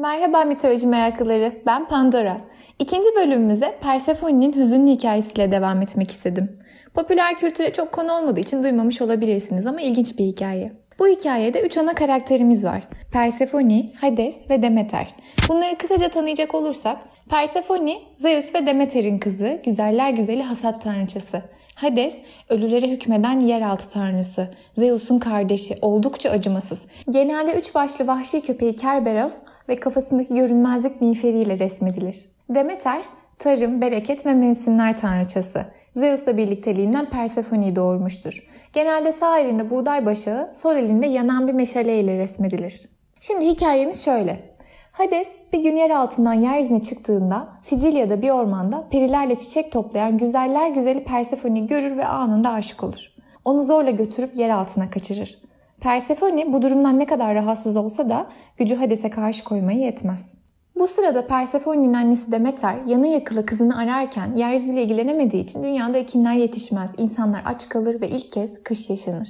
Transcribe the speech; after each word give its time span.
Merhaba 0.00 0.44
mitoloji 0.44 0.86
meraklıları, 0.86 1.52
ben 1.66 1.88
Pandora. 1.88 2.40
İkinci 2.78 3.08
bölümümüze 3.16 3.78
Persephone'nin 3.82 4.56
hüzünlü 4.56 4.90
hikayesiyle 4.90 5.52
devam 5.52 5.82
etmek 5.82 6.10
istedim. 6.10 6.58
Popüler 6.94 7.36
kültüre 7.36 7.72
çok 7.72 7.92
konu 7.92 8.12
olmadığı 8.12 8.40
için 8.40 8.62
duymamış 8.62 9.02
olabilirsiniz 9.02 9.66
ama 9.66 9.80
ilginç 9.80 10.18
bir 10.18 10.24
hikaye. 10.24 10.72
Bu 10.98 11.06
hikayede 11.08 11.60
üç 11.60 11.78
ana 11.78 11.94
karakterimiz 11.94 12.64
var. 12.64 12.88
Persephone, 13.12 13.90
Hades 14.00 14.50
ve 14.50 14.62
Demeter. 14.62 15.06
Bunları 15.48 15.78
kısaca 15.78 16.08
tanıyacak 16.08 16.54
olursak, 16.54 16.98
Persephone, 17.30 17.94
Zeus 18.16 18.54
ve 18.54 18.66
Demeter'in 18.66 19.18
kızı, 19.18 19.60
güzeller 19.64 20.10
güzeli 20.10 20.42
hasat 20.42 20.82
tanrıçası. 20.82 21.42
Hades, 21.76 22.16
ölülere 22.48 22.88
hükmeden 22.88 23.40
yeraltı 23.40 23.88
tanrısı. 23.88 24.48
Zeus'un 24.74 25.18
kardeşi, 25.18 25.78
oldukça 25.82 26.30
acımasız. 26.30 26.86
Genelde 27.10 27.52
üç 27.52 27.74
başlı 27.74 28.06
vahşi 28.06 28.40
köpeği 28.40 28.76
Kerberos 28.76 29.34
ve 29.68 29.76
kafasındaki 29.76 30.34
görünmezlik 30.34 31.00
miğferiyle 31.00 31.58
resmedilir. 31.58 32.28
Demeter, 32.50 33.04
tarım, 33.38 33.80
bereket 33.80 34.26
ve 34.26 34.34
mevsimler 34.34 34.96
tanrıçası. 34.96 35.66
Zeus'la 35.94 36.36
birlikteliğinden 36.36 37.10
Persephone'yi 37.10 37.76
doğurmuştur. 37.76 38.48
Genelde 38.72 39.12
sağ 39.12 39.38
elinde 39.38 39.70
buğday 39.70 40.06
başağı, 40.06 40.50
sol 40.54 40.76
elinde 40.76 41.06
yanan 41.06 41.48
bir 41.48 41.52
meşale 41.52 42.00
ile 42.00 42.18
resmedilir. 42.18 42.88
Şimdi 43.20 43.46
hikayemiz 43.46 44.04
şöyle. 44.04 44.56
Hades 44.92 45.28
bir 45.52 45.58
gün 45.58 45.76
yer 45.76 45.90
altından 45.90 46.32
yeryüzüne 46.32 46.82
çıktığında 46.82 47.48
Sicilya'da 47.62 48.22
bir 48.22 48.30
ormanda 48.30 48.88
perilerle 48.90 49.36
çiçek 49.36 49.72
toplayan 49.72 50.18
güzeller 50.18 50.68
güzeli 50.68 51.04
Persephone'yi 51.04 51.66
görür 51.66 51.96
ve 51.96 52.06
anında 52.06 52.50
aşık 52.50 52.84
olur. 52.84 53.12
Onu 53.44 53.62
zorla 53.62 53.90
götürüp 53.90 54.36
yer 54.36 54.50
altına 54.50 54.90
kaçırır. 54.90 55.38
Persephone 55.86 56.52
bu 56.52 56.62
durumdan 56.62 56.98
ne 56.98 57.06
kadar 57.06 57.34
rahatsız 57.34 57.76
olsa 57.76 58.08
da 58.08 58.26
gücü 58.56 58.74
Hades'e 58.74 59.10
karşı 59.10 59.44
koymayı 59.44 59.78
yetmez. 59.78 60.34
Bu 60.78 60.86
sırada 60.86 61.26
Persephone'nin 61.26 61.94
annesi 61.94 62.32
Demeter 62.32 62.80
yanı 62.86 63.06
yakıla 63.06 63.46
kızını 63.46 63.78
ararken 63.78 64.36
yeryüzüyle 64.36 64.82
ilgilenemediği 64.82 65.44
için 65.44 65.62
dünyada 65.62 65.98
ekinler 65.98 66.32
yetişmez, 66.32 66.90
insanlar 66.98 67.42
aç 67.44 67.68
kalır 67.68 68.00
ve 68.00 68.08
ilk 68.08 68.32
kez 68.32 68.50
kış 68.62 68.90
yaşanır. 68.90 69.28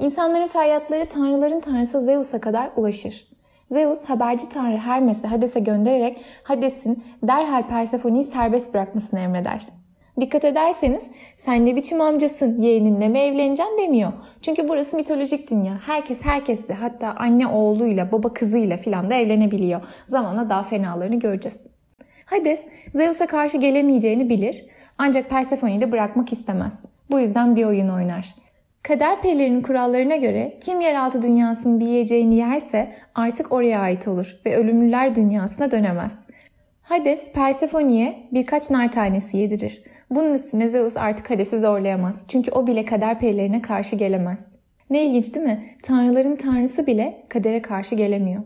İnsanların 0.00 0.46
feryatları 0.48 1.06
tanrıların 1.06 1.60
tanrısı 1.60 2.00
Zeus'a 2.00 2.40
kadar 2.40 2.70
ulaşır. 2.76 3.28
Zeus 3.70 4.04
haberci 4.04 4.48
tanrı 4.48 4.78
Hermes'i 4.78 5.26
Hades'e 5.26 5.60
göndererek 5.60 6.24
Hades'in 6.42 7.04
derhal 7.22 7.68
Persephone'yi 7.68 8.24
serbest 8.24 8.74
bırakmasını 8.74 9.20
emreder. 9.20 9.68
Dikkat 10.20 10.44
ederseniz 10.44 11.02
sen 11.36 11.66
ne 11.66 11.76
biçim 11.76 12.00
amcasın, 12.00 12.58
yeğeninle 12.58 13.08
mi 13.08 13.18
evleneceksin 13.18 13.78
demiyor. 13.78 14.12
Çünkü 14.42 14.68
burası 14.68 14.96
mitolojik 14.96 15.50
dünya. 15.50 15.72
Herkes 15.86 16.18
herkesle 16.22 16.74
hatta 16.74 17.14
anne 17.16 17.46
oğluyla, 17.46 18.12
baba 18.12 18.34
kızıyla 18.34 18.76
filan 18.76 19.10
da 19.10 19.14
evlenebiliyor. 19.14 19.80
Zamanla 20.08 20.50
daha 20.50 20.62
fenalarını 20.62 21.18
göreceğiz. 21.18 21.58
Hades, 22.24 22.62
Zeus'a 22.94 23.26
karşı 23.26 23.58
gelemeyeceğini 23.58 24.30
bilir 24.30 24.64
ancak 24.98 25.30
Persephone'yi 25.30 25.80
de 25.80 25.92
bırakmak 25.92 26.32
istemez. 26.32 26.72
Bu 27.10 27.20
yüzden 27.20 27.56
bir 27.56 27.64
oyun 27.64 27.88
oynar. 27.88 28.34
Kader 28.82 29.22
perilerinin 29.22 29.62
kurallarına 29.62 30.16
göre 30.16 30.56
kim 30.60 30.80
yeraltı 30.80 31.22
dünyasının 31.22 31.80
bir 31.80 31.86
yiyeceğini 31.86 32.36
yerse 32.36 32.92
artık 33.14 33.52
oraya 33.52 33.80
ait 33.80 34.08
olur 34.08 34.36
ve 34.46 34.56
ölümlüler 34.56 35.14
dünyasına 35.14 35.70
dönemez. 35.70 36.12
Hades 36.82 37.32
Persephone'ye 37.32 38.28
birkaç 38.32 38.70
nar 38.70 38.92
tanesi 38.92 39.36
yedirir. 39.36 39.82
Bunun 40.10 40.34
üstüne 40.34 40.68
Zeus 40.68 40.96
artık 40.96 41.30
Hades'i 41.30 41.60
zorlayamaz. 41.60 42.22
Çünkü 42.28 42.50
o 42.50 42.66
bile 42.66 42.84
kader 42.84 43.18
perilerine 43.18 43.62
karşı 43.62 43.96
gelemez. 43.96 44.44
Ne 44.90 45.04
ilginç 45.04 45.34
değil 45.34 45.46
mi? 45.46 45.76
Tanrıların 45.82 46.36
tanrısı 46.36 46.86
bile 46.86 47.26
kadere 47.28 47.62
karşı 47.62 47.94
gelemiyor. 47.94 48.42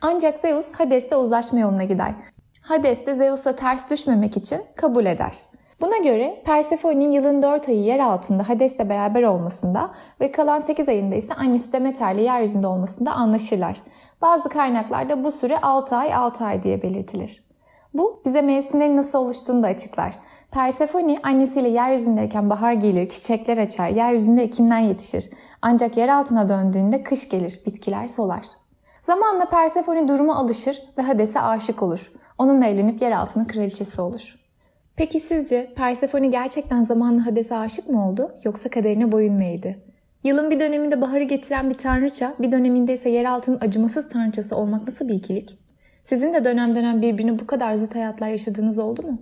Ancak 0.00 0.38
Zeus 0.38 0.72
Hades'le 0.72 1.12
uzlaşma 1.12 1.58
yoluna 1.58 1.84
gider. 1.84 2.14
Hades 2.62 3.06
de 3.06 3.14
Zeus'a 3.14 3.56
ters 3.56 3.90
düşmemek 3.90 4.36
için 4.36 4.60
kabul 4.76 5.06
eder. 5.06 5.32
Buna 5.80 5.96
göre 5.96 6.42
Persephone'nin 6.46 7.10
yılın 7.10 7.42
4 7.42 7.68
ayı 7.68 7.80
yer 7.80 7.98
altında 7.98 8.48
Hades'le 8.48 8.88
beraber 8.88 9.22
olmasında 9.22 9.90
ve 10.20 10.32
kalan 10.32 10.60
8 10.60 10.88
ayında 10.88 11.14
ise 11.14 11.34
annesi 11.34 11.72
Demeter'le 11.72 12.18
yeryüzünde 12.18 12.66
olmasında 12.66 13.12
anlaşırlar. 13.12 13.76
Bazı 14.22 14.48
kaynaklarda 14.48 15.24
bu 15.24 15.32
süre 15.32 15.58
6 15.58 15.96
ay 15.96 16.14
6 16.14 16.44
ay 16.44 16.62
diye 16.62 16.82
belirtilir. 16.82 17.47
Bu 17.94 18.22
bize 18.24 18.42
mevsimlerin 18.42 18.96
nasıl 18.96 19.18
oluştuğunu 19.18 19.62
da 19.62 19.66
açıklar. 19.66 20.14
Persephone 20.50 21.18
annesiyle 21.22 21.68
yeryüzündeyken 21.68 22.50
bahar 22.50 22.72
gelir, 22.72 23.08
çiçekler 23.08 23.58
açar, 23.58 23.88
yeryüzünde 23.88 24.42
ekinler 24.42 24.80
yetişir. 24.80 25.30
Ancak 25.62 25.96
yer 25.96 26.08
altına 26.08 26.48
döndüğünde 26.48 27.02
kış 27.02 27.28
gelir, 27.28 27.60
bitkiler 27.66 28.08
solar. 28.08 28.46
Zamanla 29.00 29.44
Persephone 29.44 30.08
duruma 30.08 30.36
alışır 30.36 30.82
ve 30.98 31.02
Hades'e 31.02 31.40
aşık 31.40 31.82
olur. 31.82 32.12
Onunla 32.38 32.66
evlenip 32.66 33.02
yer 33.02 33.12
altının 33.12 33.44
kraliçesi 33.44 34.00
olur. 34.00 34.38
Peki 34.96 35.20
sizce 35.20 35.74
Persephone 35.76 36.26
gerçekten 36.26 36.84
zamanla 36.84 37.26
Hades'e 37.26 37.56
aşık 37.56 37.88
mı 37.88 38.08
oldu 38.08 38.34
yoksa 38.44 38.70
kaderine 38.70 39.12
boyun 39.12 39.34
mu 39.34 39.44
eğdi? 39.44 39.82
Yılın 40.24 40.50
bir 40.50 40.60
döneminde 40.60 41.00
baharı 41.00 41.22
getiren 41.22 41.70
bir 41.70 41.78
tanrıça, 41.78 42.34
bir 42.38 42.52
döneminde 42.52 42.94
ise 42.94 43.10
yer 43.10 43.24
altının 43.24 43.58
acımasız 43.60 44.08
tanrıçası 44.08 44.56
olmak 44.56 44.88
nasıl 44.88 45.08
bir 45.08 45.14
ikilik? 45.14 45.67
Sizin 46.08 46.34
de 46.34 46.44
dönem 46.44 46.76
dönem 46.76 47.02
birbirini 47.02 47.38
bu 47.38 47.46
kadar 47.46 47.74
zıt 47.74 47.94
hayatlar 47.94 48.28
yaşadığınız 48.28 48.78
oldu 48.78 49.02
mu? 49.02 49.18